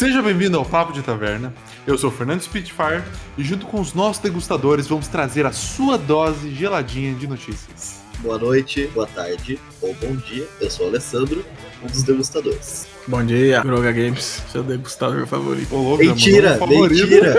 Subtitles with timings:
[0.00, 1.52] Seja bem-vindo ao Papo de Taverna.
[1.86, 3.02] Eu sou o Fernando Spitfire
[3.36, 8.00] e junto com os nossos degustadores vamos trazer a sua dose geladinha de notícias.
[8.20, 10.48] Boa noite, boa tarde ou bom dia.
[10.58, 11.44] Eu sou o Alessandro,
[11.82, 12.86] um dos degustadores.
[13.06, 15.76] Bom dia, Groga Games, seu degustador favorito.
[15.76, 17.06] Ô, louco, Mentira, favorito.
[17.06, 17.34] mentira.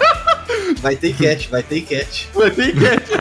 [0.80, 2.30] Vai ter enquete, vai ter enquete.
[2.32, 3.19] Vai ter enquete.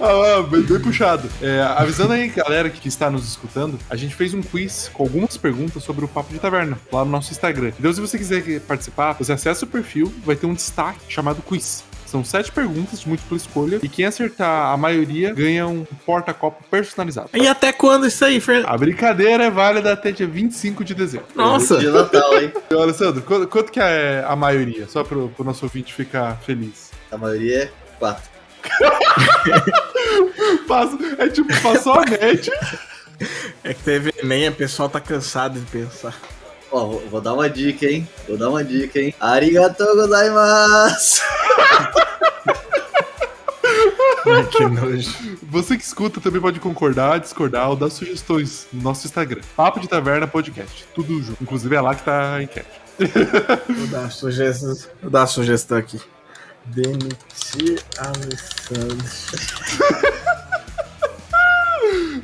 [0.00, 1.28] Ah, bem, bem puxado.
[1.40, 5.36] É, avisando aí, galera que está nos escutando, a gente fez um quiz com algumas
[5.36, 7.72] perguntas sobre o Papo de Taverna lá no nosso Instagram.
[7.78, 11.84] Então, se você quiser participar, você acessa o perfil, vai ter um destaque chamado quiz.
[12.06, 17.30] São sete perguntas de múltipla escolha e quem acertar a maioria ganha um porta-copo personalizado.
[17.34, 18.68] E até quando isso aí, Fernando?
[18.68, 21.26] A brincadeira é válida até dia 25 de dezembro.
[21.34, 21.78] Nossa!
[21.78, 22.52] De Natal, hein?
[22.72, 24.86] Ô, Alessandro, quanto, quanto que é a maioria?
[24.88, 26.92] Só pro, pro nosso ouvinte ficar feliz.
[27.10, 28.35] A maioria é quatro.
[30.66, 32.52] Passa, é tipo, passou a média.
[33.62, 36.14] É que teve Enem, o pessoal tá cansado de pensar.
[36.70, 38.08] Ó, vou, vou dar uma dica, hein?
[38.28, 39.14] Vou dar uma dica, hein?
[39.20, 41.22] Arigatou gozaimasu!
[44.26, 45.38] Ai, que nojo.
[45.42, 49.40] Você que escuta também pode concordar, discordar ou dar sugestões no nosso Instagram.
[49.56, 50.84] Papo de Taverna Podcast.
[50.94, 51.40] Tudo junto.
[51.42, 52.66] Inclusive é lá que tá a enquete.
[53.68, 56.00] Vou dar uma sugestão, vou dar uma sugestão aqui.
[56.68, 59.06] Demitir Alessandro.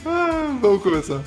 [0.04, 1.22] Ah, vamos começar.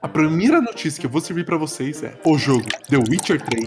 [0.00, 3.66] A primeira notícia que eu vou servir pra vocês é: o jogo The Witcher 3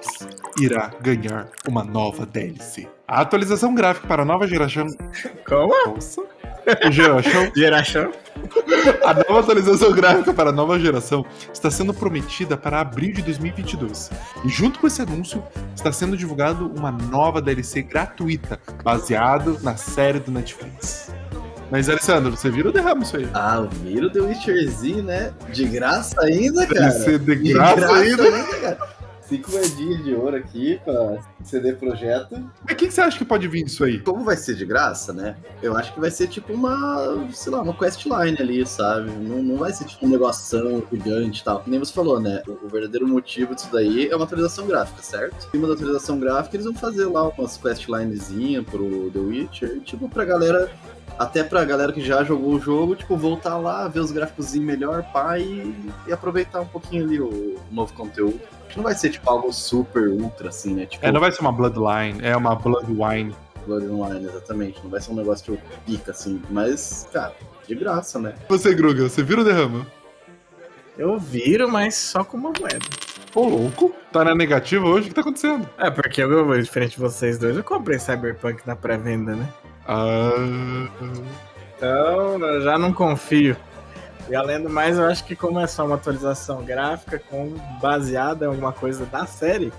[0.62, 2.88] irá ganhar uma nova DLC.
[3.08, 4.88] A atualização gráfica para a nova geração.
[5.45, 5.73] Como?
[5.86, 6.22] Nossa!
[6.92, 8.12] Geração Geração?
[9.03, 14.09] A nova atualização gráfica para a nova geração está sendo prometida para abril de 2022.
[14.45, 15.44] E junto com esse anúncio,
[15.76, 21.12] está sendo divulgado uma nova DLC gratuita, baseado na série do Netflix.
[21.70, 23.28] Mas, Alessandro, você viu o derrama isso aí?
[23.34, 25.34] Ah, viram The Witcherzinho, né?
[25.52, 26.89] De graça ainda, cara.
[26.89, 28.44] DLC de graça ainda.
[28.61, 28.96] cara.
[29.27, 32.49] Cinco moedinhas de ouro aqui pra CD Projeto.
[32.64, 33.99] Mas o que que você acha que pode vir disso aí?
[33.99, 35.36] Como vai ser de graça, né?
[35.61, 39.11] Eu acho que vai ser tipo uma, sei lá, uma questline ali, sabe?
[39.11, 41.60] Não, não vai ser tipo um negoção gigante e tal.
[41.61, 42.42] Que nem você falou, né?
[42.48, 45.48] O, o verdadeiro motivo disso daí é uma atualização gráfica, certo?
[45.48, 50.08] Em cima da atualização gráfica, eles vão fazer lá umas questlinezinhas pro The Witcher, tipo,
[50.08, 50.71] pra galera.
[51.20, 55.02] Até pra galera que já jogou o jogo, tipo, voltar lá, ver os gráficos melhor,
[55.11, 55.73] pá, e,
[56.08, 58.39] e aproveitar um pouquinho ali o novo conteúdo.
[58.67, 60.86] Acho que não vai ser, tipo, algo super ultra, assim, né?
[60.86, 63.33] Tipo, É, não vai ser uma Bloodline, é uma Bloodwine.
[63.66, 64.80] Blood Online, exatamente.
[64.83, 66.42] Não vai ser um negócio tipo pica, assim.
[66.50, 67.33] Mas, cara,
[67.67, 68.36] de graça, né?
[68.50, 69.88] Você, Gruga, você viu o derrama?
[70.98, 72.86] Eu viro, mas só com uma moeda.
[73.36, 73.94] Ô, louco.
[74.11, 75.06] Tá na negativa hoje?
[75.06, 75.70] O que tá acontecendo?
[75.77, 79.48] É, porque eu, diferente de vocês dois, eu comprei Cyberpunk na pré-venda, né?
[79.88, 80.88] Ah.
[81.77, 83.56] Então, eu já não confio.
[84.30, 88.45] E além do mais, eu acho que como é só uma atualização gráfica com baseada
[88.45, 89.71] em alguma coisa da série,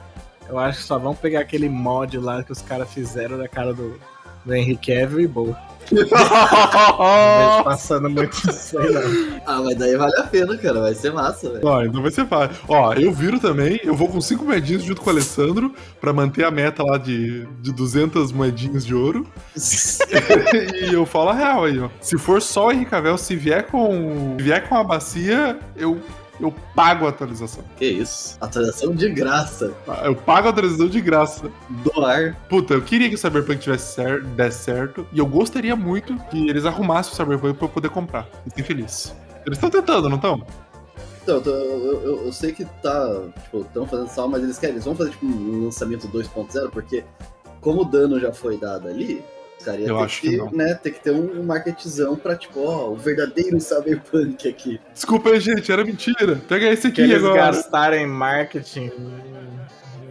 [0.49, 3.75] eu acho que só vão pegar aquele mod lá que os caras fizeram da cara
[3.75, 4.01] do,
[4.45, 5.69] do Henry Cavill e boa.
[5.91, 9.41] Não passando muito isso aí, não.
[9.47, 10.81] Ah, mas daí vale a pena, cara.
[10.81, 11.67] Vai ser massa, velho.
[11.67, 12.57] Ó, então vai ser fácil.
[12.69, 16.45] Ó, eu viro também, eu vou com 5 moedinhas junto com o Alessandro pra manter
[16.45, 19.27] a meta lá de, de 200 moedinhas de ouro.
[19.57, 21.89] e eu falo a real aí, ó.
[22.01, 25.99] Se for só o Henry Cavill, se vier com, se vier com a bacia, eu,
[26.41, 27.65] eu pago a atualização.
[27.77, 28.37] Que isso?
[28.41, 29.73] Atualização de graça.
[30.05, 31.51] Eu pago a atualização de graça.
[31.69, 32.37] Doar.
[32.49, 35.07] Puta, eu queria que o Cyberpunk tivesse cer desse certo.
[35.13, 38.27] E eu gostaria muito que eles arrumassem o Cyberpunk pra eu poder comprar.
[38.45, 39.15] Fiquei feliz.
[39.47, 40.43] Eles estão tentando, não estão?
[41.23, 44.85] Então, eu- eu- eu sei que tá, tipo, estão fazendo sal, mas eles querem, eles
[44.85, 47.05] vão fazer, tipo, um lançamento 2.0, porque
[47.61, 49.23] como o dano já foi dado ali,
[49.69, 50.51] os caras iam Eu ter acho que, que não.
[50.53, 54.81] né, ter que ter um marketzão pra, tipo, ó, o verdadeiro Cyberpunk aqui.
[54.93, 56.37] Desculpa aí, gente, era mentira.
[56.49, 57.37] Pega esse Que aqui eles agora.
[57.47, 58.91] gastarem em marketing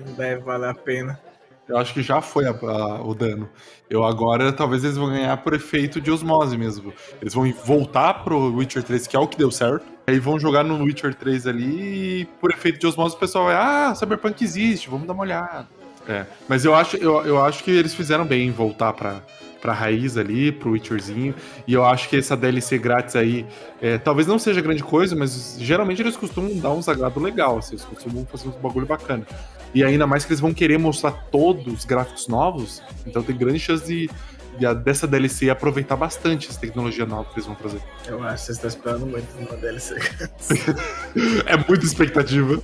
[0.05, 1.19] não deve valer a pena.
[1.67, 3.49] Eu acho que já foi a- a- o dano.
[3.89, 6.93] Eu agora, talvez eles vão ganhar por efeito de osmose mesmo.
[7.21, 9.85] Eles vão voltar pro Witcher 3, que é o que deu certo.
[10.07, 13.55] Aí vão jogar no Witcher 3 ali e por efeito de osmose o pessoal vai,
[13.55, 15.67] ah, Cyberpunk existe, vamos dar uma olhada.
[16.07, 19.21] É, mas eu acho, eu, eu acho que eles fizeram bem em voltar pra,
[19.61, 21.33] pra raiz ali, pro Witcherzinho.
[21.67, 23.45] E eu acho que essa DLC grátis aí,
[23.81, 27.75] é, talvez não seja grande coisa, mas geralmente eles costumam dar uns agrado legal, assim,
[27.75, 29.25] eles costumam fazer uns bagulho bacana.
[29.73, 33.59] E ainda mais que eles vão querer mostrar todos os gráficos novos, então tem grande
[33.59, 34.09] chance de,
[34.57, 37.81] de dessa DLC aproveitar bastante essa tecnologia nova que eles vão trazer.
[38.07, 39.95] Eu acho que vocês estão esperando muito numa DLC.
[41.45, 42.61] É muita expectativa.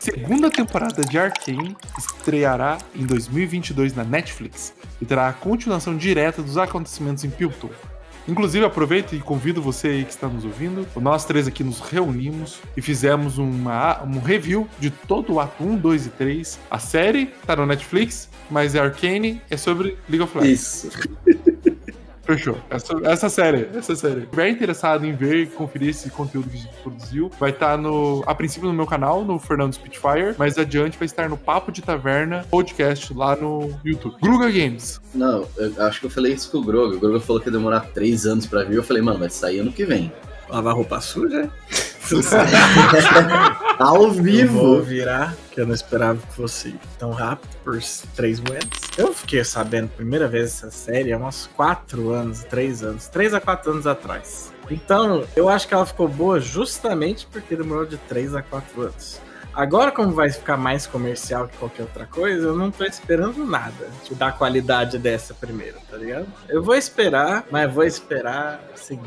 [0.00, 6.56] Segunda temporada de Arcane estreará em 2022 na Netflix e terá a continuação direta dos
[6.56, 7.76] acontecimentos em Piltover.
[8.26, 10.88] Inclusive, aproveito e convido você aí que está nos ouvindo.
[10.96, 15.76] Nós três aqui nos reunimos e fizemos uma, um review de todo o ato 1,
[15.76, 16.58] 2 e 3.
[16.70, 20.84] A série tá no Netflix, mas é Arcane, é sobre League of Legends.
[20.84, 20.90] Isso.
[22.30, 22.56] Fechou.
[22.70, 24.20] Essa, essa série, essa série.
[24.20, 27.76] Se estiver interessado em ver e conferir esse conteúdo que a gente produziu, vai estar
[27.76, 31.72] no, a princípio no meu canal, no Fernando Spitfire, mas adiante vai estar no Papo
[31.72, 34.14] de Taverna podcast lá no YouTube.
[34.22, 35.00] Gruga Games.
[35.12, 36.94] Não, eu acho que eu falei isso com o Grogo.
[36.94, 38.76] O Grogo falou que ia demorar três anos pra vir.
[38.76, 40.12] Eu falei, mano, vai sair ano que vem.
[40.48, 41.50] Lavar roupa suja?
[43.80, 44.82] Ao Eu vou vivo.
[44.82, 47.80] virar, que eu não esperava que fosse tão rápido, por
[48.14, 48.68] três moedas.
[48.98, 53.40] Eu fiquei sabendo, primeira vez essa série, há uns quatro anos, três anos, três a
[53.40, 54.52] quatro anos atrás.
[54.70, 59.18] Então, eu acho que ela ficou boa justamente porque demorou de três a quatro anos.
[59.54, 63.88] Agora, como vai ficar mais comercial que qualquer outra coisa, eu não tô esperando nada
[64.02, 66.26] tipo, da qualidade dessa primeira, tá ligado?
[66.50, 69.00] Eu vou esperar, mas vou esperar, assim,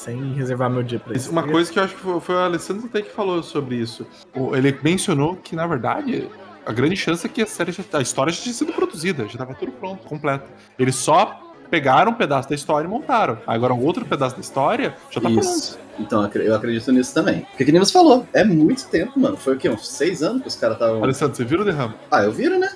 [0.00, 1.30] sem reservar meu dia pra isso.
[1.30, 4.06] Uma coisa que eu acho que foi, foi o Alessandro até que falou sobre isso.
[4.54, 6.28] Ele mencionou que, na verdade,
[6.64, 9.32] a grande chance é que a série já, a história já tinha sido produzida, já
[9.32, 10.48] estava tudo pronto, completo.
[10.78, 13.38] Eles só pegaram um pedaço da história e montaram.
[13.46, 15.78] Agora, um outro pedaço da história já tá Isso.
[15.98, 17.42] Então, eu acre- eu acredito nisso também.
[17.50, 19.36] Porque que nem você falou, é muito tempo, mano.
[19.36, 19.68] Foi o quê?
[19.68, 20.94] Uns seis anos que os caras estavam.
[20.94, 21.04] pronto.
[21.04, 21.94] Alessandro, você viu o derrame?
[22.10, 22.70] Ah, eu viro, né?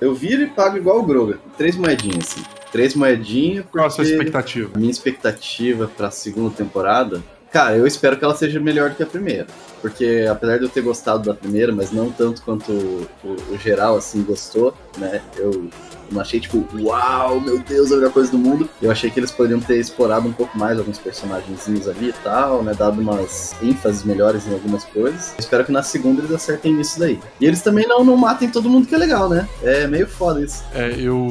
[0.00, 1.38] Eu viro e pago igual o Groga.
[1.58, 2.42] Três moedinhas, assim.
[2.72, 4.70] Três moedinhas, Qual a sua expectativa?
[4.74, 7.22] a minha expectativa pra segunda temporada.
[7.52, 9.46] Cara, eu espero que ela seja melhor do que a primeira.
[9.82, 13.58] Porque apesar de eu ter gostado da primeira, mas não tanto quanto o, o- o
[13.58, 15.20] geral, assim, gostou, né?
[15.36, 15.68] Eu
[16.12, 18.68] não achei, tipo, uau, meu Deus, a melhor coisa do mundo.
[18.80, 22.62] Eu achei que eles poderiam ter explorado um pouco mais alguns personagenzinhos ali e tal,
[22.62, 22.72] né?
[22.72, 25.34] Dado umas ênfases melhores em algumas coisas.
[25.36, 27.18] Espero que na segunda eles acertem nisso daí.
[27.40, 29.48] E eles também não, não matem todo mundo que é legal, né?
[29.64, 30.62] É meio foda isso.
[30.72, 31.26] É, eu.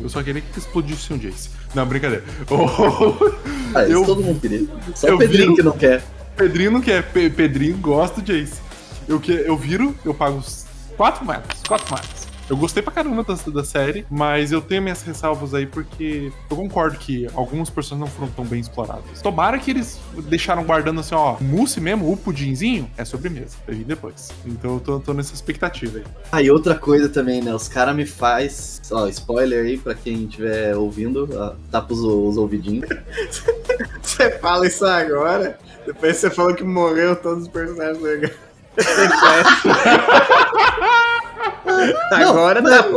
[0.00, 1.48] Eu só queria que explodisse um Jace.
[1.74, 2.24] Não, brincadeira.
[2.50, 3.32] O
[3.74, 4.66] Ah, isso Eu- todo mundo queria.
[4.94, 6.02] Só o Pedrinho viro- que não quer.
[6.36, 7.02] Pedrinho não quer.
[7.12, 8.60] Pe- Pedrinho gosta do Jace.
[9.08, 10.42] Eu, que, eu viro, eu pago
[10.96, 11.46] quatro moedas.
[11.66, 12.25] Quatro moedas.
[12.48, 16.56] Eu gostei pra caramba da, da série, mas eu tenho minhas ressalvas aí porque eu
[16.56, 19.20] concordo que alguns personagens não foram tão bem explorados.
[19.20, 19.98] Tomara que eles
[20.28, 23.56] deixaram guardando assim, ó, mousse mesmo, o pudinzinho, é sobremesa.
[23.66, 24.30] Vai vir depois.
[24.44, 26.04] Então eu tô, tô nessa expectativa aí.
[26.30, 27.52] Ah, e outra coisa também, né?
[27.52, 28.80] Os caras me faz.
[28.92, 32.88] Ó, spoiler aí pra quem estiver ouvindo, ó, tapa os, os ouvidinhos.
[34.00, 38.32] Você fala isso agora, depois você falou que morreu todos os personagens legais.
[42.12, 42.88] agora não, tá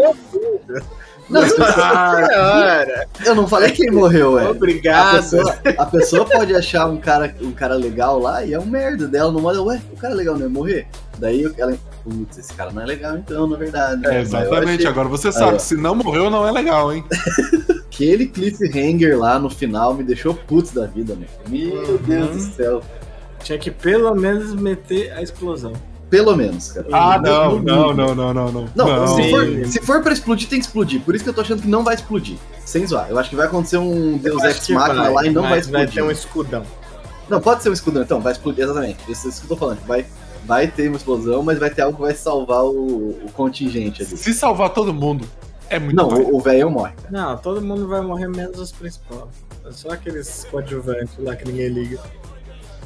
[1.30, 1.48] não.
[1.48, 3.08] Senhora!
[3.24, 4.46] eu não falei quem morreu, ué.
[4.46, 5.16] A Obrigado!
[5.18, 9.08] pessoa, a pessoa pode achar um cara, um cara legal lá e é um merda
[9.08, 10.88] dela, não olha, ué, o cara legal não ia morrer?
[11.20, 14.02] Daí ela, putz, esse cara não é legal então, na verdade.
[14.02, 14.18] né?
[14.18, 14.70] É, exatamente.
[14.80, 15.60] achei Agora você sabe, ó.
[15.60, 17.04] se não morreu, não é legal, hein?
[17.92, 21.26] Aquele cliffhanger lá no final me deixou putz da vida, né?
[21.50, 21.98] Meu Uhum.
[21.98, 22.82] Deus do céu.
[23.44, 25.74] Tinha que pelo menos meter a explosão.
[26.10, 26.88] Pelo menos, cara.
[26.92, 28.70] Ah, não, não, não, não, não, não.
[28.76, 31.02] Não, se, for, se for pra explodir, tem que explodir.
[31.02, 32.38] Por isso que eu tô achando que não vai explodir.
[32.66, 33.08] Sem zoar.
[33.10, 35.94] Eu acho que vai acontecer um Deus Ex Machina lá e não vai, Vai explodir.
[35.94, 36.64] ter um escudão.
[37.30, 38.98] Não, pode ser um escudão, então, vai explodir, exatamente.
[39.08, 39.80] Isso, isso que eu tô falando.
[39.86, 40.04] Vai,
[40.46, 44.18] vai ter uma explosão, mas vai ter algo que vai salvar o, o contingente ali.
[44.18, 45.28] Se salvar todo mundo,
[45.70, 46.94] é muito Não, o o velho morre.
[47.12, 49.22] Não, todo mundo vai morrer menos os principais.
[49.64, 52.00] É só aqueles coadjuvantes lá que ninguém liga.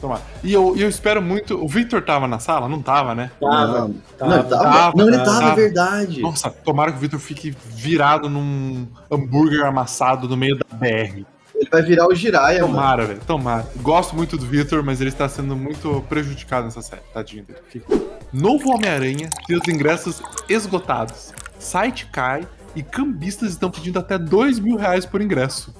[0.03, 0.22] Tomara.
[0.43, 1.55] E eu, eu espero muito.
[1.63, 2.67] O Victor tava na sala?
[2.67, 3.31] Não tava, né?
[3.39, 4.29] Tava, não, tava.
[4.29, 4.63] não, ele tava.
[4.63, 5.51] tava, não, ele tava, tava, tava.
[5.53, 6.22] é verdade.
[6.22, 11.24] Nossa, tomara que o Victor fique virado num hambúrguer amassado no meio da BR.
[11.55, 12.74] Ele vai virar o Jiraiya, mano.
[12.74, 13.65] Tomara, velho, tomara.
[13.77, 17.01] Gosto muito do Victor, mas ele está sendo muito prejudicado nessa série.
[17.13, 17.60] Tadinho dele.
[17.69, 17.88] Fica-
[18.33, 21.31] Novo Homem-Aranha tem os ingressos esgotados.
[21.57, 22.45] Site cai
[22.75, 25.74] e cambistas estão pedindo até dois mil reais por ingresso.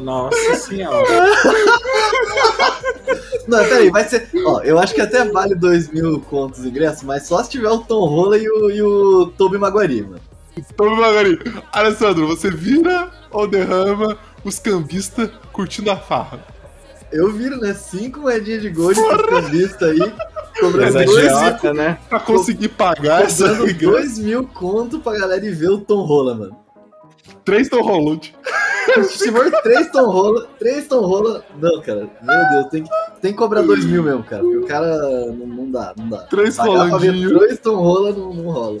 [0.00, 1.06] Nossa senhora.
[3.46, 4.28] Não, peraí, vai ser.
[4.44, 7.68] Ó, eu acho que até vale 2 mil contos de ingresso, mas só se tiver
[7.70, 10.20] o Tom Holland e o, e o Tobey Maguari, mano.
[10.76, 11.62] Toma devagarinho.
[11.72, 16.40] Alessandro, você vira ou derrama os cambistas curtindo a farra?
[17.12, 17.74] Eu viro, né?
[17.74, 21.98] 5 moedinhas de gold pro cambista aí, Mas cobrando é 2 idiota, né?
[22.08, 23.54] Pra conseguir pagar essa.
[23.54, 26.56] 2 mil conto pra galera ir ver o Tom Holland, mano.
[27.44, 28.34] Três Tom Holland.
[29.10, 31.44] Se for 3 Tom Holland, 3 Tom Holland.
[31.60, 34.42] Não, cara, meu Deus, tem que, tem que cobrar 2 mil mesmo, cara.
[34.42, 34.96] Porque o cara
[35.32, 36.18] não, não dá, não dá.
[36.22, 37.38] Três Pagar pra ver Rolandinho.
[37.38, 38.80] 2 Tom Holland não, não rola.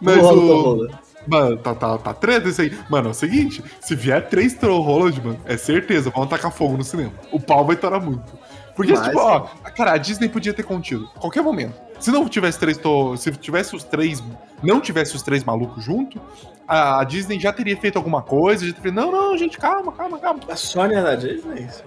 [0.00, 0.62] Mas não rola o Tom.
[0.62, 0.94] Holland.
[1.26, 2.76] Mano, tá, tá, tá treta isso aí.
[2.88, 6.76] Mano, é o seguinte: se vier três Tom Holland, mano, é certeza, vão tacar fogo
[6.76, 7.12] no cinema.
[7.30, 8.32] O pau vai torar muito.
[8.80, 9.40] Porque, Mas- tipo, ó,
[9.76, 11.06] cara, a Disney podia ter contido.
[11.14, 11.74] a Qualquer momento.
[11.98, 12.78] Se não tivesse três.
[12.78, 13.14] To...
[13.14, 14.24] Se tivesse os três.
[14.62, 16.18] Não tivesse os três malucos junto,
[16.66, 18.66] a Disney já teria feito alguma coisa.
[18.66, 18.90] Já teria...
[18.90, 20.40] Não, não, gente, calma, calma, calma.
[20.48, 21.66] A Sony é da Disney?
[21.68, 21.84] Isso.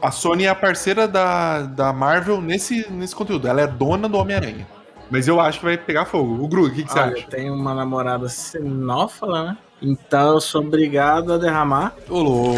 [0.00, 3.48] A Sony é a parceira da, da Marvel nesse, nesse conteúdo.
[3.48, 4.68] Ela é dona do Homem-Aranha.
[5.10, 6.44] Mas eu acho que vai pegar fogo.
[6.44, 7.24] O Gru, o que, que você Olha, acha?
[7.24, 9.58] eu tenho uma namorada sinófala, né?
[9.82, 11.92] Então eu sou obrigado a derramar.
[12.08, 12.54] Ô, louco.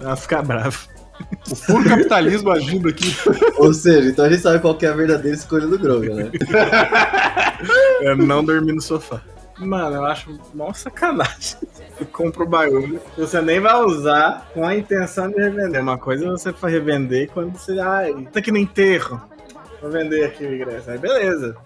[0.00, 0.89] Ela fica brava.
[1.50, 3.14] O puro capitalismo agindo aqui.
[3.56, 6.30] Ou seja, então a gente sabe qual que é a verdadeira escolha do Groga, né?
[8.00, 9.20] É não dormir no sofá.
[9.58, 11.58] Mano, eu acho mó sacanagem.
[11.98, 15.82] Tu compra o bagulho, que você nem vai usar com a intenção de revender.
[15.82, 17.78] Uma coisa é você for revender quando você.
[17.78, 19.20] Ai, tá aqui no enterro.
[19.82, 20.90] Vou vender aqui o ingresso.
[20.90, 21.56] Aí beleza.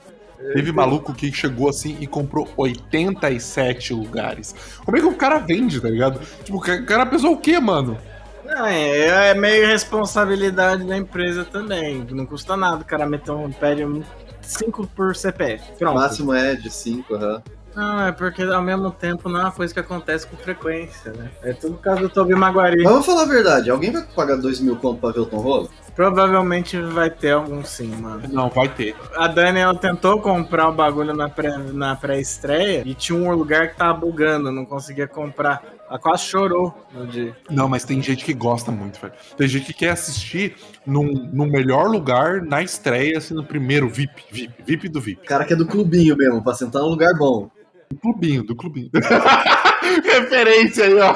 [0.53, 4.55] Teve maluco que chegou assim e comprou 87 lugares.
[4.85, 6.21] Como é que o cara vende, tá ligado?
[6.43, 7.97] Tipo, o cara pensou o quê, mano?
[8.45, 12.07] Não, é, é meio responsabilidade da empresa também.
[12.11, 12.83] Não custa nada.
[12.83, 14.03] O cara meter um, pede um
[14.43, 15.73] 5 por CPF.
[15.73, 15.95] O Pronto.
[15.97, 17.43] máximo é de 5, aham.
[17.75, 21.29] Não, é porque ao mesmo tempo não é uma coisa que acontece com frequência, né?
[21.43, 22.85] É tudo por causa do Toby Maguari.
[22.85, 25.39] Mas vamos falar a verdade, alguém vai pagar 2 mil conto pra ver o Tom
[25.39, 25.71] Holland?
[25.95, 28.23] Provavelmente vai ter algum sim, mano.
[28.31, 28.97] Não, vai ter.
[29.15, 33.69] A Dani, ela tentou comprar o bagulho na pré- na pré-estreia e tinha um lugar
[33.69, 35.63] que tava bugando, não conseguia comprar.
[35.89, 37.37] Ela quase chorou no dia.
[37.49, 39.13] Não, mas tem gente que gosta muito, velho.
[39.37, 44.25] Tem gente que quer assistir num, no melhor lugar na estreia, assim, no primeiro VIP.
[44.33, 45.23] VIP, VIP do VIP.
[45.23, 47.49] O cara que é do clubinho mesmo, pra sentar num lugar bom.
[47.91, 48.91] Do clubinho, do clubinho.
[50.03, 51.15] Referência aí, ó.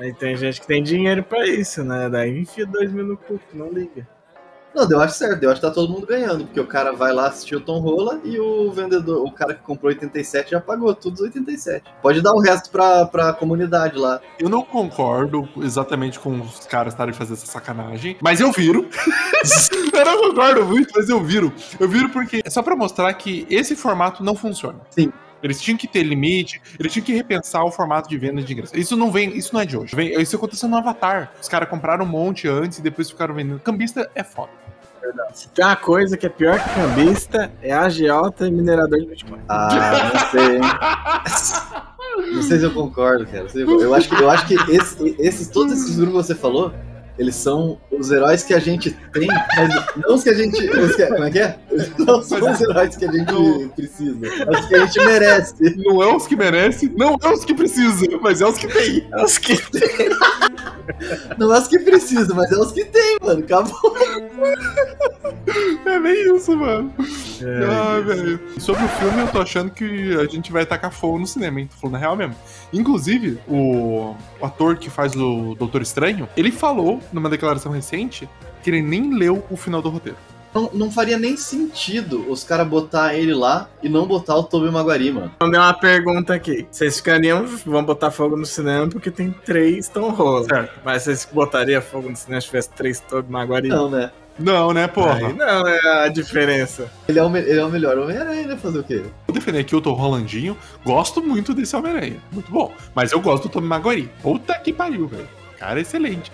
[0.00, 2.08] Aí tem gente que tem dinheiro pra isso, né?
[2.08, 4.08] Daí enfia dois mil no cu, não liga.
[4.74, 7.12] Não, eu acho certo, eu acho que tá todo mundo ganhando, porque o cara vai
[7.12, 10.94] lá assistir o Tom Rola e o vendedor, o cara que comprou 87 já pagou
[10.94, 11.84] todos os 87.
[12.00, 14.20] Pode dar o resto pra, pra comunidade lá.
[14.38, 18.88] Eu não concordo exatamente com os caras estarem fazendo essa sacanagem, mas eu viro.
[19.92, 21.52] eu não concordo muito, mas eu viro.
[21.78, 24.80] Eu viro porque é só pra mostrar que esse formato não funciona.
[24.90, 25.12] Sim.
[25.42, 28.76] Eles tinham que ter limite, eles tinham que repensar o formato de venda de ingresso.
[28.76, 29.94] Isso não vem, isso não é de hoje.
[29.96, 31.32] Vem- isso aconteceu no Avatar.
[31.40, 33.58] Os caras compraram um monte antes e depois ficaram vendendo.
[33.60, 34.50] Cambista é foda.
[35.32, 39.40] Se tem uma coisa que é pior que cambista, é agiota e minerador de Bitcoin.
[39.48, 40.60] Ah, não sei, hein?
[42.34, 43.46] Não sei se eu concordo, cara.
[43.54, 46.72] Eu acho que, eu acho que esse- esses, todos esses grupos que você falou,
[47.20, 50.56] eles são os heróis que a gente tem, mas não os que a gente.
[50.70, 51.58] os que- como é que é?
[51.98, 55.76] Não são os heróis que a gente precisa, mas os que a gente merece.
[55.76, 59.06] Não é os que merece, não é os que precisa, mas é os que tem.
[59.12, 59.54] É os que
[61.38, 63.40] Não é os que precisa, mas é os que tem, mano.
[63.44, 63.94] Acabou.
[65.86, 66.92] É bem isso, mano.
[67.42, 68.40] É, Ah, velho.
[68.58, 71.68] Sobre o filme, eu tô achando que a gente vai tacar fogo no cinema, hein?
[71.70, 72.34] Tô falando a real mesmo.
[72.72, 78.28] Inclusive, o, o ator que faz o Doutor Estranho, ele falou numa declaração recente
[78.62, 80.18] que ele nem leu o final do roteiro.
[80.52, 84.68] Não, não faria nem sentido os caras botar ele lá e não botar o Tobey
[84.70, 85.30] Maguari, mano.
[85.38, 86.66] Vamos dar uma pergunta aqui.
[86.70, 90.48] Vocês ficariam, vão botar fogo no cinema porque tem três Tom Holland.
[90.48, 90.80] Certo.
[90.84, 93.68] Mas vocês botariam fogo no cinema se tivesse três Tobey Maguari?
[93.68, 94.10] Não, né?
[94.40, 95.16] Não, né, porra?
[95.28, 96.90] Aí não é a diferença.
[97.06, 98.56] Ele é o, me- ele é o melhor Homem-Aranha, né?
[98.56, 99.04] Fazer o quê?
[99.28, 100.56] Vou defender aqui o Tom Rolandinho.
[100.84, 102.16] Gosto muito desse Homem-Aranha.
[102.32, 102.72] Muito bom.
[102.94, 104.10] Mas eu gosto do Tommy Maguire.
[104.22, 105.28] Puta que pariu, velho.
[105.58, 106.32] Cara, excelente.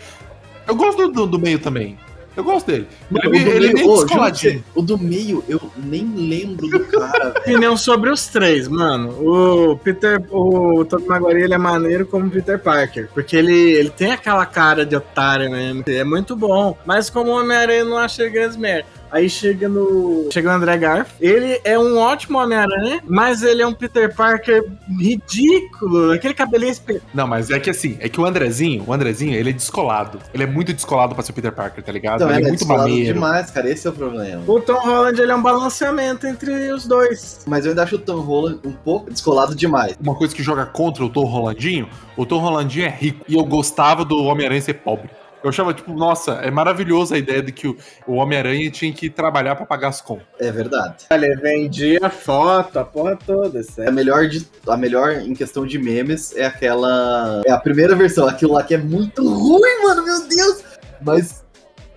[0.66, 1.99] Eu gosto do, do, meio também.
[2.37, 2.87] Eu gosto dele.
[3.11, 4.64] Ele, é o meio- do ele é meio, descoladinho.
[4.75, 7.30] o do meio, eu nem lembro do cara.
[7.40, 9.08] Opinião sobre os três, mano.
[9.20, 13.08] O Peter, o Tobey Maguire, ele é maneiro como Peter Parker.
[13.14, 15.82] Porque ele, ele tem aquela cara de otário mesmo.
[15.87, 16.76] É muito bom.
[16.85, 18.87] Mas como Homem-Aranha, eu não achei grandes merda.
[19.10, 20.28] Aí chega no.
[20.32, 21.12] Chega o André Garf.
[21.20, 24.64] Ele é um ótimo Homem-Aranha, mas ele é um Peter Parker
[24.98, 26.12] ridículo.
[26.12, 27.00] Aquele cabelinho espe...
[27.14, 30.18] Não, mas é que assim, é que o Andrezinho, o Andrezinho, ele é descolado.
[30.32, 32.16] Ele é muito descolado pra ser o Peter Parker, tá ligado?
[32.16, 33.14] Então, ele ele é é muito descolado maneiro.
[33.14, 33.70] demais, cara.
[33.70, 34.42] Esse é o problema.
[34.46, 37.44] O Tom Holland, ele é um balanceamento entre os dois.
[37.46, 39.96] Mas eu ainda acho o Tom Holland um pouco descolado demais.
[40.00, 43.25] Uma coisa que joga contra o Tom Rolandinho, o Tom Rolandinho é rico.
[43.28, 45.10] E eu gostava do Homem-Aranha ser pobre.
[45.43, 47.76] Eu achava, tipo, nossa, é maravilhosa a ideia de que o,
[48.07, 50.26] o Homem-Aranha tinha que trabalhar pra pagar as contas.
[50.40, 51.05] É verdade.
[51.11, 53.93] Ele vendia foto, a porra toda, A sério.
[53.93, 57.43] melhor, de, a melhor em questão de memes é aquela.
[57.47, 60.64] É a primeira versão, aquilo lá que é muito ruim, mano, meu Deus!
[61.00, 61.45] Mas.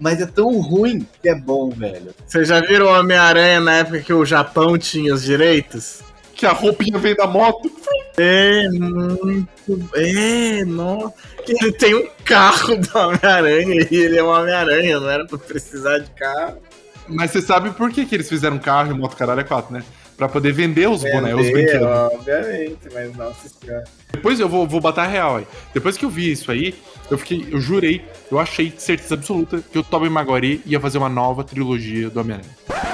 [0.02, 2.14] Mas é tão ruim que é bom, velho.
[2.26, 6.00] Vocês já viram o Homem-Aranha na época que o Japão tinha os direitos?
[6.34, 7.70] Que a roupinha vem da moto.
[8.18, 9.90] É, muito.
[9.96, 11.14] É, nossa.
[11.48, 16.00] Ele tem um carro do Homem-Aranha e ele é um Homem-Aranha, não era pra precisar
[16.00, 16.58] de carro.
[17.08, 19.84] Mas você sabe por que, que eles fizeram carro e moto caralho é 4, né?
[20.16, 21.88] Pra poder vender os bonecos, os brinquedos.
[21.88, 23.86] Obviamente, mas nossa senhora.
[24.12, 25.48] Depois eu vou, vou botar a real aí.
[25.74, 26.76] Depois que eu vi isso aí,
[27.10, 30.98] eu fiquei, eu jurei, eu achei de certeza absoluta que o Tobey Maguire ia fazer
[30.98, 32.50] uma nova trilogia do Homem-Aranha.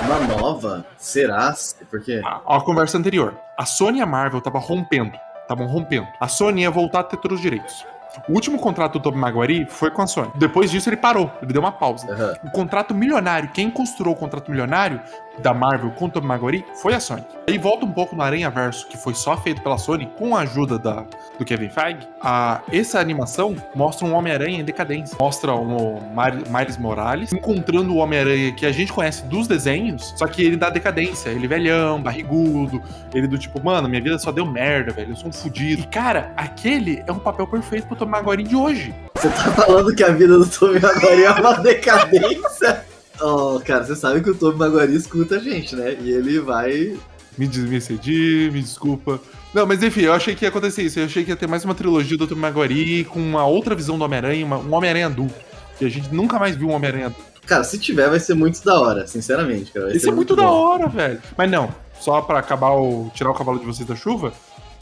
[0.06, 0.86] Uma nova?
[0.98, 1.54] Será?
[1.90, 2.22] Por quê?
[2.24, 3.38] A, a conversa anterior.
[3.58, 5.12] A Sony e a Marvel estavam rompendo.
[5.42, 6.08] Estavam rompendo.
[6.20, 7.86] A Sony ia voltar a ter todos os direitos.
[8.30, 10.32] O último contrato do Tobey Maguire foi com a Sony.
[10.36, 12.10] Depois disso ele parou, ele deu uma pausa.
[12.10, 12.34] Aham.
[12.46, 15.02] O contrato milionário, quem costurou o contrato milionário
[15.40, 17.24] da Marvel o Tobey Maguire foi a Sony.
[17.48, 20.42] Aí volta um pouco no Aranha Verso, que foi só feito pela Sony, com a
[20.42, 21.06] ajuda da,
[21.38, 22.08] do Kevin Feige.
[22.22, 25.18] A, essa animação mostra um Homem-Aranha em decadência.
[25.20, 26.02] Mostra o
[26.50, 30.70] Miles Morales encontrando o Homem-Aranha que a gente conhece dos desenhos, só que ele dá
[30.70, 31.30] decadência.
[31.30, 32.82] Ele velhão, barrigudo,
[33.14, 35.82] ele do tipo, mano, minha vida só deu merda, velho, eu sou um fudido.
[35.84, 38.94] E cara, aquele é um papel perfeito pro Tobey Maguire de hoje.
[39.16, 42.95] Você tá falando que a vida do Tobey Maguire é uma decadência?
[43.22, 45.98] Oh, cara, você sabe que o Tobey Maguire escuta a gente, né?
[46.02, 46.98] E ele vai...
[47.38, 49.20] Me, des- me excedi, me desculpa.
[49.54, 51.00] Não, mas enfim, eu achei que ia acontecer isso.
[51.00, 53.98] Eu achei que ia ter mais uma trilogia do Tobey Maguire com uma outra visão
[53.98, 55.36] do Homem-Aranha, um Homem-Aranha adulto.
[55.78, 57.26] Que a gente nunca mais viu um Homem-Aranha adulto.
[57.46, 59.88] Cara, se tiver, vai ser muito da hora, sinceramente, cara.
[59.88, 60.50] Vai Isso ser é muito, da bom.
[60.50, 61.22] hora, velho.
[61.38, 61.70] Mas não,
[62.00, 63.12] só pra acabar o.
[63.14, 64.34] tirar o cavalo de vocês da chuva,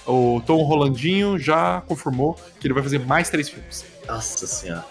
[0.08, 3.84] o Tom Rolandinho já confirmou que ele vai fazer mais três filmes.
[4.08, 4.86] Nossa senhora.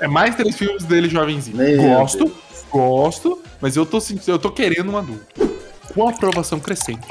[0.00, 1.56] É mais três filmes dele jovenzinho.
[1.56, 2.36] Meu gosto, Deus.
[2.70, 5.26] Gosto, mas eu tô sentindo, eu tô querendo um adulto.
[5.94, 7.06] Com a aprovação crescente,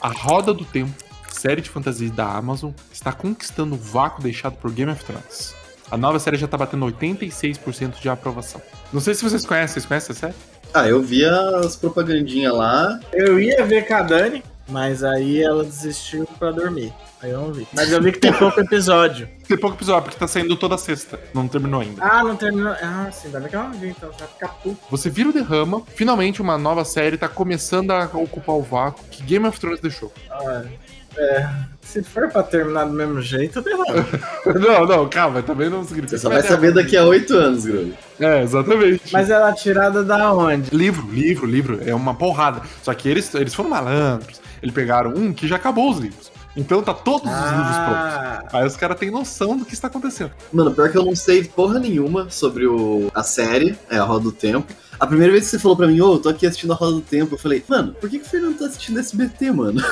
[0.00, 0.92] a Roda do Tempo,
[1.30, 5.54] série de fantasia da Amazon, está conquistando o vácuo deixado por Game of Thrones.
[5.90, 8.62] A nova série já tá batendo 86% de aprovação.
[8.92, 10.34] Não sei se vocês conhecem, vocês conhecem a série?
[10.72, 13.00] Ah, eu vi as propagandinhas lá.
[13.12, 16.92] Eu ia ver com a Dani, mas aí ela desistiu pra dormir.
[17.22, 17.66] Aí eu não vi.
[17.72, 19.28] Mas eu vi que tem pouco episódio.
[19.50, 21.18] Tem pouco episódio, porque tá saindo toda sexta.
[21.34, 22.00] Não terminou ainda.
[22.00, 22.72] Ah, não terminou.
[22.80, 24.78] Ah, sim, ainda bem que eu não vi, então você vai ficar puto.
[24.88, 29.24] Você vira o derrama, finalmente uma nova série tá começando a ocupar o vácuo que
[29.24, 30.12] Game of Thrones deixou.
[30.30, 30.70] Olha,
[31.16, 31.48] é,
[31.82, 33.76] se for pra terminar do mesmo jeito, deu
[34.60, 36.16] não, não, calma, também não significa.
[36.16, 37.94] Você só vai saber daqui a oito anos, Grulho.
[38.20, 39.12] É, exatamente.
[39.12, 40.70] Mas ela é tirada da onde?
[40.74, 42.62] Livro, livro, livro, é uma porrada.
[42.82, 44.40] Só que eles, eles foram malandros.
[44.62, 46.30] Eles pegaram um que já acabou os livros.
[46.56, 47.94] Então tá todos os livros prontos.
[47.94, 50.32] Ah, Aí os caras têm noção do que está acontecendo.
[50.52, 54.24] Mano, pior que eu não sei porra nenhuma sobre o, a série, é a Roda
[54.24, 54.72] do Tempo.
[54.98, 56.92] A primeira vez que você falou pra mim, ô, eu tô aqui assistindo a Roda
[56.96, 59.80] do Tempo, eu falei, mano, por que, que o Fernando tá assistindo SBT, mano?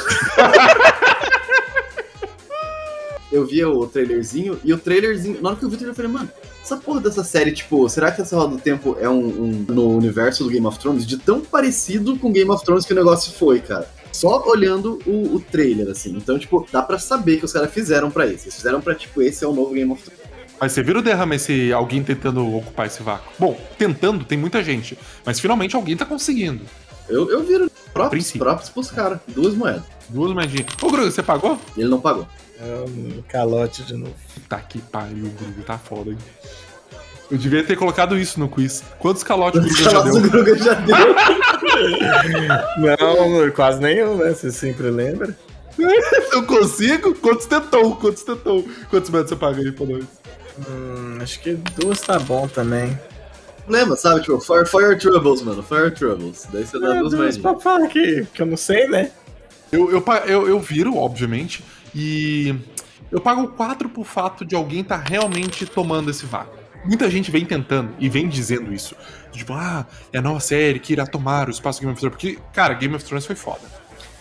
[3.30, 5.96] eu vi o trailerzinho, e o trailerzinho, na hora que eu vi o trailer, eu
[5.96, 6.30] falei, mano,
[6.62, 9.96] essa porra dessa série, tipo, será que essa Roda do Tempo é um, um- no
[9.96, 11.06] universo do Game of Thrones?
[11.06, 13.88] De tão parecido com Game of Thrones que o negócio foi, cara.
[14.18, 16.10] Só olhando o, o trailer, assim.
[16.16, 18.44] Então, tipo, dá pra saber que os caras fizeram pra isso.
[18.46, 20.22] Eles fizeram pra, tipo, esse é o novo Game of Thrones.
[20.60, 23.30] Mas você vira o derrama esse alguém tentando ocupar esse vácuo.
[23.38, 24.98] Bom, tentando tem muita gente.
[25.24, 26.64] Mas finalmente alguém tá conseguindo.
[27.08, 28.40] Eu, eu viro próprios, princípio.
[28.40, 29.20] próprios pros caras.
[29.28, 29.84] Duas moedas.
[30.08, 30.66] Duas moedinhas.
[30.82, 31.56] Ô, Grugo, você pagou?
[31.76, 32.26] Ele não pagou.
[32.60, 34.14] é um calote de novo.
[34.48, 36.18] Tá que pariu, Grugo, tá foda, hein?
[37.30, 38.82] Eu devia ter colocado isso no quiz.
[38.98, 40.30] Quantos calotes o Grugo já Nossa, o deu?
[40.30, 40.96] Gruga já deu.
[42.78, 44.30] Não, quase nenhum, né?
[44.30, 45.36] Você sempre lembra.
[46.32, 47.14] Eu consigo?
[47.14, 47.94] Quantos tentou?
[47.96, 48.64] Quantos tentou?
[48.90, 50.04] Quantos metros você paga aí pra nós?
[50.68, 52.98] Hum, acho que duas tá bom também.
[53.68, 54.22] Lembra, sabe?
[54.22, 55.62] Tipo, Fire, Fire Troubles, mano.
[55.62, 56.48] Fire Troubles.
[56.52, 57.38] Daí você dá É, duas moedinhas.
[57.38, 59.12] pra falar que, que eu não sei, né?
[59.70, 61.62] Eu, eu, eu, eu viro, obviamente,
[61.94, 62.54] e
[63.12, 66.57] eu pago 4 pro fato de alguém tá realmente tomando esse vácuo.
[66.88, 68.96] Muita gente vem tentando e vem dizendo isso.
[69.30, 72.16] Tipo, ah, é a nova série que irá tomar o espaço do Game of Thrones.
[72.16, 73.60] Porque, cara, Game of Thrones foi foda.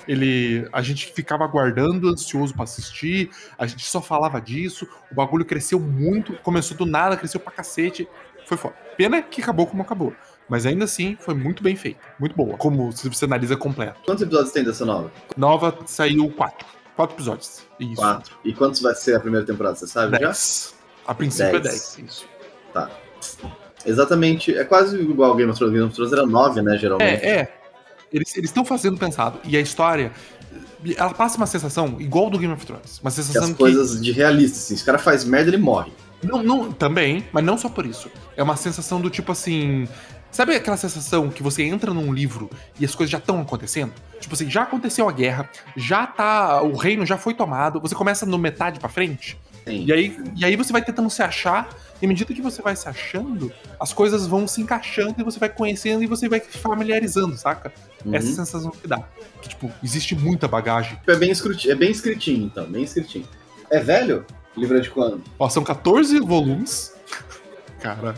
[0.05, 5.45] Ele, a gente ficava aguardando, ansioso pra assistir, a gente só falava disso, o bagulho
[5.45, 8.05] cresceu muito, começou do nada, cresceu pra cacete,
[8.45, 8.75] foi foda.
[8.97, 10.13] Pena que acabou como acabou,
[10.49, 13.99] mas ainda assim foi muito bem feito, muito boa, como se você analisa completo.
[14.05, 15.11] Quantos episódios tem dessa nova?
[15.35, 16.65] Nova saiu quatro.
[16.95, 17.63] Quatro episódios.
[17.79, 17.95] Isso.
[17.95, 18.37] Quatro.
[18.43, 20.27] E quantos vai ser a primeira temporada, você sabe já?
[20.27, 20.73] Dez.
[21.05, 21.97] A princípio Dez.
[21.97, 22.09] é 10.
[22.09, 22.36] Isso.
[23.85, 24.55] Exatamente.
[24.55, 25.73] É quase igual ao Game of Thrones.
[25.73, 27.23] Game of Thrones era nove, né, geralmente.
[27.23, 27.53] É, é.
[28.11, 29.39] Eles estão fazendo pensado.
[29.43, 30.11] E a história,
[30.95, 32.99] ela passa uma sensação igual do Game of Thrones.
[32.99, 33.55] Uma Que sensação as que.
[33.55, 34.75] coisas de realista, assim.
[34.75, 35.91] Se o cara faz merda, ele morre.
[36.23, 38.09] Não, não, também, mas não só por isso.
[38.35, 39.87] É uma sensação do tipo assim.
[40.31, 43.93] Sabe aquela sensação que você entra num livro e as coisas já estão acontecendo?
[44.19, 46.61] Tipo assim, já aconteceu a guerra, já tá.
[46.61, 49.37] O reino já foi tomado, você começa no metade pra frente.
[49.65, 49.85] Sim.
[49.85, 51.69] E aí, e aí você vai tentando se achar,
[52.01, 55.39] e à medida que você vai se achando, as coisas vão se encaixando e você
[55.39, 57.73] vai conhecendo e você vai familiarizando, saca?
[58.05, 58.13] Uhum.
[58.15, 59.01] Essa sensação que dá.
[59.41, 60.99] Que, tipo, existe muita bagagem.
[61.07, 62.65] É bem, escruti- é bem escritinho, então.
[62.65, 63.27] Bem escritinho.
[63.71, 64.25] É velho?
[64.55, 65.21] Livro é de quando?
[65.39, 66.93] Ó, são 14 volumes.
[67.81, 68.15] Cara,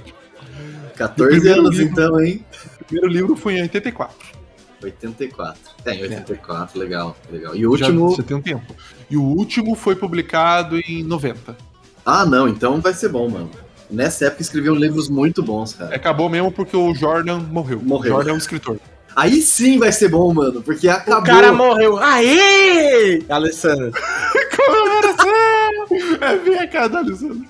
[0.95, 1.91] 14 primeiro anos, livro.
[1.93, 2.45] então, hein?
[2.81, 4.39] o primeiro livro foi em 84.
[4.81, 5.59] 84.
[5.85, 7.55] É, em 84, legal, legal.
[7.55, 8.15] E o Já- último.
[8.15, 8.75] Já tem um tempo.
[9.09, 11.57] E o último foi publicado em 90.
[12.05, 13.49] Ah, não, então vai ser bom, mano.
[13.89, 15.95] Nessa época escreviam livros muito bons, cara.
[15.95, 17.81] Acabou mesmo porque o Jordan morreu.
[17.81, 18.11] Morreu.
[18.11, 18.79] O Jordan é um escritor.
[19.15, 21.21] Aí sim vai ser bom, mano, porque acabou.
[21.21, 21.97] O cara morreu.
[21.97, 23.23] Aê!
[23.27, 23.91] Alessandro.
[24.55, 26.21] Comemoração!
[26.21, 27.45] É bem a cada Alessandro.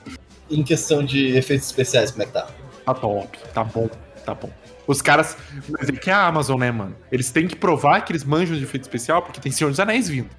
[0.49, 2.47] Em questão de efeitos especiais, como é que tá?
[2.85, 3.89] Tá top, tá bom,
[4.25, 4.49] tá bom.
[4.87, 5.37] Os caras.
[5.67, 6.95] Mas é que é a Amazon, né, mano?
[7.11, 10.09] Eles têm que provar que eles manjam de efeito especial, porque tem Senhor dos Anéis
[10.09, 10.29] vindo.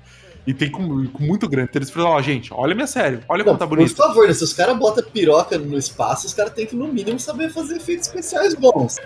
[0.46, 1.70] E tem com, com muito grande.
[1.74, 3.94] Eles falam, ó, gente, olha minha série, olha como Não, tá por bonito.
[3.94, 7.20] favor, né, se os caras botam piroca no espaço, os caras têm que, no mínimo,
[7.20, 8.96] saber fazer efeitos especiais bons.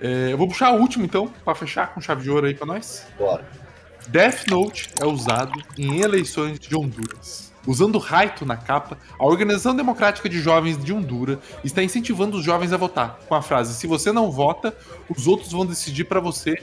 [0.00, 2.66] É, eu vou puxar o último, então, pra fechar com chave de ouro aí pra
[2.66, 3.06] nós.
[3.18, 3.44] Bora.
[4.08, 7.52] Death Note é usado em eleições de Honduras.
[7.64, 12.72] Usando Raito na capa, a Organização Democrática de Jovens de Honduras está incentivando os jovens
[12.72, 14.76] a votar, com a frase: se você não vota,
[15.08, 16.60] os outros vão decidir pra você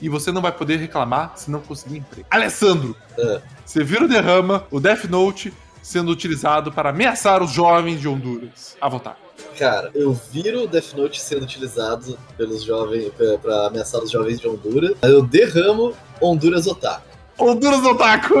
[0.00, 2.26] e você não vai poder reclamar se não conseguir emprego.
[2.30, 3.40] Alessandro, É.
[3.64, 8.76] você vira o derrama o Death Note sendo utilizado para ameaçar os jovens de Honduras
[8.80, 9.16] a votar.
[9.58, 13.10] Cara, eu viro o Death Note sendo utilizado pelos jovens
[13.42, 14.92] pra ameaçar os jovens de Honduras.
[15.02, 17.06] Eu derramo Honduras Otaku.
[17.38, 18.34] Honduras Otaku!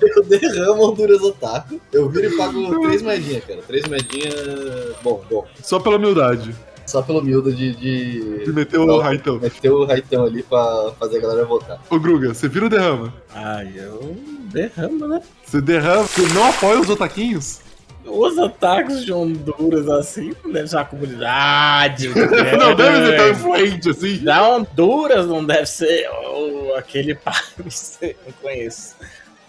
[0.00, 1.80] Eu derramo Honduras Otaku.
[1.92, 3.62] Eu viro e pago três moedinhas, cara.
[3.66, 4.96] Três moedinhas.
[5.02, 5.46] Bom, bom.
[5.62, 6.54] Só pela humildade.
[6.86, 8.98] Só pelo miúdo de, De de meter o.
[8.98, 9.38] Raitão.
[9.38, 11.80] meter o Raitão ali pra fazer a galera votar.
[11.90, 13.12] Ô Gruga, você vira o derrama.
[13.34, 14.16] Ai, eu
[14.52, 15.22] derramo, né?
[15.44, 17.60] Você derrama, você não apoia os otaquinhos?
[18.06, 22.08] Os ataques de Honduras assim não deve ser uma comunidade.
[22.58, 24.18] Não deve ser tão influente assim.
[24.18, 28.94] Da Honduras não deve ser oh, aquele país, eu não conheço.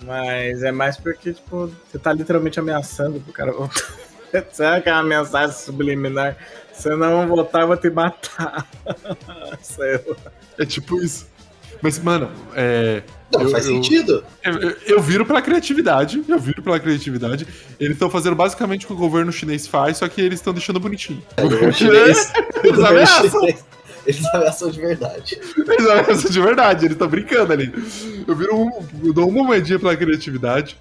[0.04, 3.84] Mas é mais porque, tipo, você tá literalmente ameaçando pro cara votar.
[4.52, 6.38] Será que é uma mensagem subliminar?
[6.78, 8.68] Se eu não votar, eu vou te matar.
[10.58, 11.28] É tipo isso.
[11.82, 13.04] Mas, mano, é.
[13.32, 14.24] Não, Eu- faz eu- sentido.
[14.44, 16.24] Eu, eu- eu viro pela criatividade.
[16.28, 17.46] Eu viro pela criatividade.
[17.80, 20.80] Eles estão fazendo basicamente o que o governo chinês faz, só que eles estão deixando
[20.80, 21.22] bonitinho.
[21.38, 22.32] O governo chinês-
[22.64, 23.30] Eles ameaçam.
[23.42, 23.66] chinês-
[24.06, 25.40] Eles ameaçam de verdade.
[25.58, 27.74] Eles ameaçam de verdade, eles estão brincando ali.
[28.28, 28.70] Eu viro um.
[29.04, 30.78] Eu dou uma moedinha pela criatividade.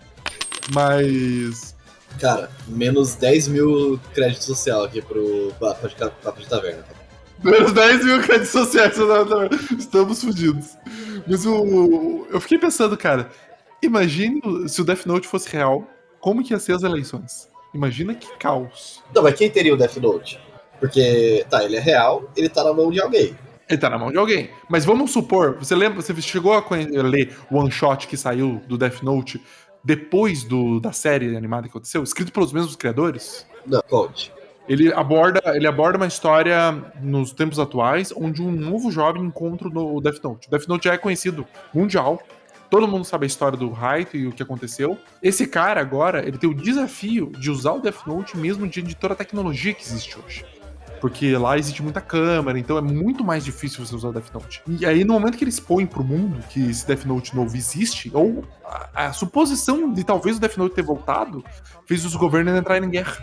[0.72, 1.73] Mas.
[2.20, 6.84] Cara, menos 10 mil crédito social aqui pro Papo de, papo de Taverna.
[7.42, 8.96] Menos 10 mil créditos sociais.
[9.78, 10.78] Estamos fodidos.
[11.26, 12.26] Mas o.
[12.30, 13.28] Eu fiquei pensando, cara.
[13.82, 15.86] Imagine se o Death Note fosse real,
[16.18, 17.50] como que ia ser as eleições?
[17.74, 19.02] Imagina que caos.
[19.14, 20.40] Não, mas quem teria o Death Note?
[20.80, 23.36] Porque, tá, ele é real, ele tá na mão de alguém.
[23.68, 24.50] Ele tá na mão de alguém.
[24.68, 26.64] Mas vamos supor, você lembra, você chegou a
[27.02, 29.42] ler o one shot que saiu do Death Note
[29.84, 33.46] depois do, da série animada que aconteceu, escrito pelos mesmos criadores?
[33.66, 34.32] Não, conte.
[34.66, 40.00] Ele aborda, ele aborda uma história nos tempos atuais onde um novo jovem encontra o
[40.00, 40.48] Death Note.
[40.48, 42.22] O Death Note já é conhecido mundial.
[42.70, 44.98] Todo mundo sabe a história do Raito e o que aconteceu.
[45.22, 48.96] Esse cara agora, ele tem o desafio de usar o Death Note mesmo diante de
[48.96, 50.46] toda a tecnologia que existe hoje.
[51.04, 54.62] Porque lá existe muita câmera, então é muito mais difícil você usar o Death Note.
[54.66, 58.10] E aí, no momento que ele expõe pro mundo que esse Death Note novo existe,
[58.14, 61.44] ou a, a suposição de talvez o Death Note ter voltado,
[61.84, 63.22] fez os governos entrarem em guerra.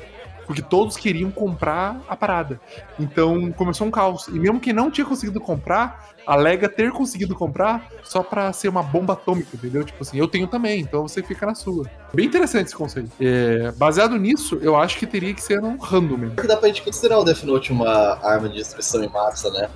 [0.52, 2.60] Porque todos queriam comprar a parada.
[3.00, 4.28] Então começou um caos.
[4.28, 8.84] E mesmo quem não tinha conseguido comprar, alega ter conseguido comprar só pra ser uma
[8.84, 9.82] bomba atômica, entendeu?
[9.86, 11.90] Tipo assim, eu tenho também, então você fica na sua.
[12.14, 13.10] Bem interessante esse conceito.
[13.18, 16.36] É, baseado nisso, eu acho que teria que ser um random mesmo.
[16.36, 19.70] Dá pra gente considerar o Death Note uma arma de destruição em massa, né?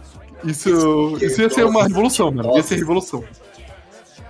[0.44, 2.54] Isso, isso ia ser uma revolução, mano.
[2.58, 3.24] Ia ser revolução.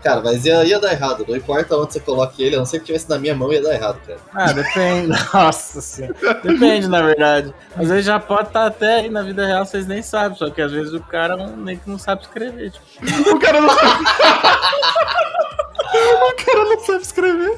[0.06, 1.26] Cara, mas ia, ia dar errado.
[1.28, 3.60] Não importa onde você coloque ele, a não ser que tivesse na minha mão, ia
[3.60, 4.20] dar errado, cara.
[4.36, 5.08] Ah, depende.
[5.34, 6.14] Nossa senhora.
[6.44, 7.52] Depende, na verdade.
[7.76, 10.38] Às vezes já pode estar até aí na vida real, vocês nem sabem.
[10.38, 12.70] Só que às vezes o cara não- nem que não sabe escrever.
[12.70, 12.86] Tipo,
[13.34, 14.04] O cara não sabe.
[16.22, 17.58] o cara não sabe escrever.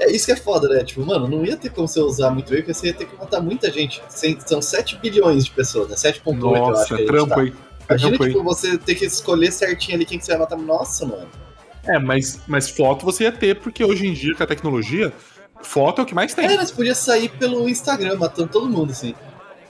[0.00, 0.84] É isso que é foda, né?
[0.84, 3.16] Tipo, mano, não ia ter como você usar muito bem, porque você ia ter que
[3.16, 4.02] matar muita gente.
[4.46, 5.96] São 7 bilhões de pessoas, né?
[5.96, 7.40] 7.8, eu acho Nossa, gente trampo tá.
[7.42, 7.52] aí.
[7.88, 10.56] Imagina, tipo, você ter que escolher certinho ali quem que você vai matar.
[10.56, 11.28] Nossa, mano.
[11.86, 15.12] É, mas, mas foto você ia ter, porque hoje em dia, com a tecnologia,
[15.62, 16.46] foto é o que mais tem.
[16.46, 19.14] É, mas podia sair pelo Instagram, matando todo mundo, assim.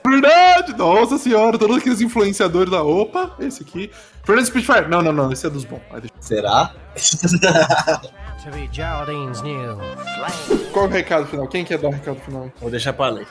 [0.06, 0.76] Verdade!
[0.76, 3.90] Nossa senhora, todos aqueles influenciadores da opa, esse aqui.
[4.22, 4.88] Fernando Spitfire.
[4.88, 5.80] Não, não, não, esse é dos bons.
[5.90, 6.14] Vai, deixa.
[6.20, 6.72] Será?
[10.72, 11.48] Qual é o recado final?
[11.48, 12.52] Quem quer dar o recado final?
[12.60, 13.26] vou deixar pra ler.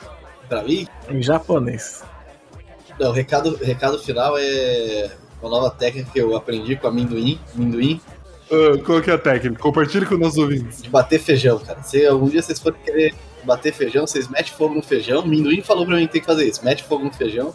[0.48, 0.86] pra mim?
[1.08, 2.02] Em japonês.
[2.98, 8.00] Não, o recado, recado final é uma nova técnica que eu aprendi com amendoim, amendoim,
[8.50, 9.60] Ah, qual que é a técnica?
[9.60, 10.82] Compartilhe com nossos ouvintes.
[10.82, 11.82] de bater feijão, cara.
[11.82, 15.20] Se algum dia vocês forem querer bater feijão, vocês metem fogo no feijão.
[15.20, 16.64] O amendoim falou pra mim que tem que fazer isso.
[16.64, 17.52] Mete fogo no feijão,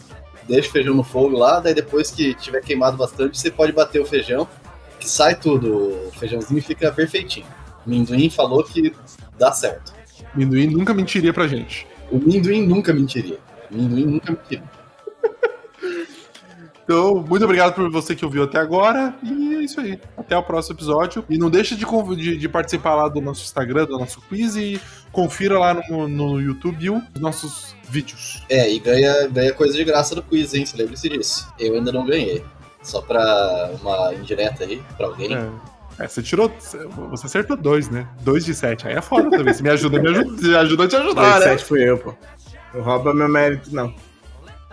[0.48, 4.00] deixa o feijão no fogo lá, daí depois que tiver queimado bastante, você pode bater
[4.02, 4.48] o feijão,
[5.00, 7.46] que sai tudo, o feijãozinho fica perfeitinho.
[7.86, 8.94] O Minduim falou que
[9.38, 9.94] dá certo.
[10.36, 11.88] Minduim nunca mentiria pra gente.
[12.12, 13.38] O Minduim nunca mentiria.
[13.72, 14.64] O Minduim nunca mentiria.
[16.92, 19.14] Então, muito obrigado por você que ouviu até agora.
[19.22, 20.00] E é isso aí.
[20.18, 21.24] Até o próximo episódio.
[21.30, 24.82] E não deixe de, de- de participar lá do nosso Instagram, do nosso quiz e
[25.12, 28.44] confira lá no, no YouTube os nossos vídeos.
[28.50, 30.66] É, e ganha, ganha coisa de graça do quiz, hein?
[30.66, 31.48] Você lembre-se disso.
[31.60, 32.44] Eu ainda não ganhei.
[32.82, 35.36] Só pra uma indireta aí, pra alguém.
[35.36, 35.48] É.
[36.00, 36.52] É, você tirou.
[37.12, 38.08] Você acertou dois, né?
[38.22, 38.88] Dois de sete.
[38.88, 39.54] Aí é foda também.
[39.54, 40.42] Se me ajuda, me ajuda.
[40.42, 41.46] Me ajuda a te ajudar, Esse né?
[41.52, 42.16] sete fui eu, pô.
[42.74, 43.94] Não rouba meu mérito, não.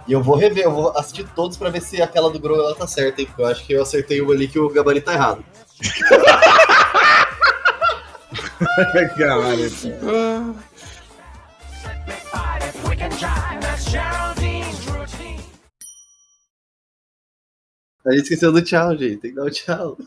[0.07, 2.77] E eu vou rever, eu vou assistir todos pra ver se aquela do Grow ela
[2.77, 3.27] tá certa, hein?
[3.27, 5.45] Porque eu acho que eu acertei uma ali que o gabarito tá errado.
[9.19, 9.69] Caralho.
[18.07, 19.17] A gente esqueceu do tchau, gente.
[19.17, 19.99] Tem que dar o tchau.